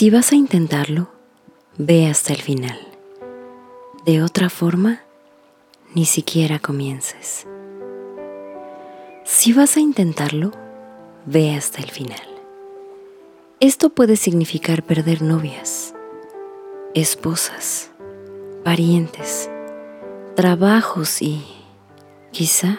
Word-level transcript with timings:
Si 0.00 0.08
vas 0.08 0.32
a 0.32 0.34
intentarlo, 0.34 1.10
ve 1.76 2.06
hasta 2.06 2.32
el 2.32 2.40
final. 2.40 2.78
De 4.06 4.22
otra 4.22 4.48
forma, 4.48 5.02
ni 5.94 6.06
siquiera 6.06 6.58
comiences. 6.58 7.46
Si 9.24 9.52
vas 9.52 9.76
a 9.76 9.80
intentarlo, 9.80 10.52
ve 11.26 11.54
hasta 11.54 11.82
el 11.82 11.90
final. 11.90 12.26
Esto 13.60 13.90
puede 13.90 14.16
significar 14.16 14.82
perder 14.84 15.20
novias, 15.20 15.92
esposas, 16.94 17.90
parientes, 18.64 19.50
trabajos 20.34 21.20
y, 21.20 21.44
quizá, 22.30 22.78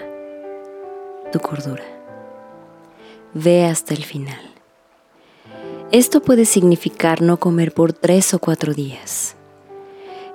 tu 1.31 1.39
cordura. 1.39 1.85
Ve 3.35 3.65
hasta 3.65 3.93
el 3.93 4.05
final. 4.05 4.50
Esto 5.91 6.21
puede 6.21 6.45
significar 6.45 7.21
no 7.21 7.35
comer 7.35 7.73
por 7.73 7.91
tres 7.91 8.33
o 8.33 8.39
cuatro 8.39 8.73
días. 8.73 9.35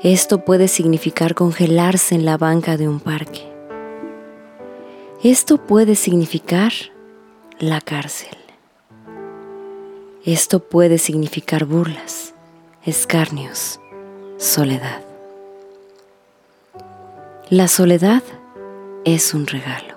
Esto 0.02 0.44
puede 0.44 0.68
significar 0.68 1.34
congelarse 1.34 2.14
en 2.14 2.26
la 2.26 2.36
banca 2.36 2.76
de 2.76 2.86
un 2.86 3.00
parque. 3.00 3.40
Esto 5.22 5.56
puede 5.56 5.94
significar 5.94 6.72
la 7.58 7.80
cárcel. 7.80 8.36
Esto 10.26 10.60
puede 10.60 10.98
significar 10.98 11.64
burlas, 11.64 12.34
escarnios, 12.84 13.80
soledad. 14.36 15.00
La 17.48 17.68
soledad 17.68 18.22
es 19.06 19.32
un 19.32 19.46
regalo. 19.46 19.94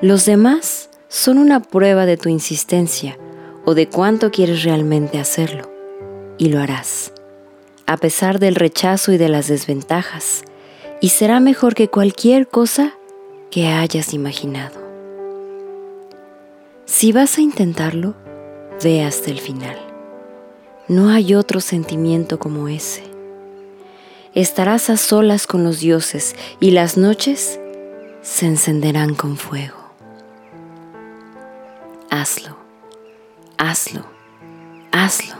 Los 0.00 0.24
demás 0.24 0.88
son 1.08 1.38
una 1.38 1.58
prueba 1.58 2.06
de 2.06 2.16
tu 2.16 2.28
insistencia 2.28 3.18
o 3.64 3.74
de 3.74 3.88
cuánto 3.88 4.30
quieres 4.30 4.62
realmente 4.62 5.18
hacerlo, 5.18 5.70
y 6.38 6.48
lo 6.48 6.60
harás, 6.60 7.12
a 7.86 7.96
pesar 7.96 8.38
del 8.38 8.54
rechazo 8.54 9.12
y 9.12 9.18
de 9.18 9.28
las 9.28 9.48
desventajas, 9.48 10.42
y 11.00 11.10
será 11.10 11.40
mejor 11.40 11.74
que 11.74 11.88
cualquier 11.88 12.48
cosa 12.48 12.94
que 13.50 13.66
hayas 13.68 14.14
imaginado. 14.14 14.80
Si 16.86 17.12
vas 17.12 17.38
a 17.38 17.40
intentarlo, 17.40 18.14
ve 18.82 19.04
hasta 19.04 19.30
el 19.30 19.40
final. 19.40 19.78
No 20.88 21.08
hay 21.10 21.34
otro 21.34 21.60
sentimiento 21.60 22.38
como 22.38 22.68
ese. 22.68 23.04
Estarás 24.34 24.90
a 24.90 24.96
solas 24.96 25.46
con 25.46 25.64
los 25.64 25.80
dioses 25.80 26.34
y 26.60 26.72
las 26.72 26.96
noches 26.96 27.60
se 28.22 28.46
encenderán 28.46 29.14
con 29.14 29.36
fuego. 29.36 29.76
Hazlo, 32.10 32.56
hazlo, 33.60 34.06
hazlo, 34.90 35.34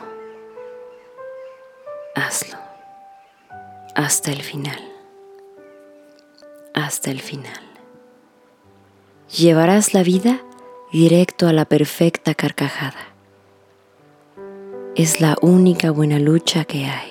hazlo. 2.15 2.59
Hasta 3.95 4.31
el 4.31 4.43
final, 4.43 4.79
hasta 6.75 7.11
el 7.11 7.21
final. 7.21 7.63
Llevarás 9.39 9.95
la 9.95 10.03
vida 10.03 10.43
directo 10.93 11.49
a 11.49 11.55
la 11.55 11.65
perfecta 11.65 12.35
carcajada. 12.35 13.09
Es 14.97 15.23
la 15.23 15.37
única 15.41 15.91
buena 15.91 16.19
lucha 16.19 16.67
que 16.67 16.85
hay. 16.85 17.10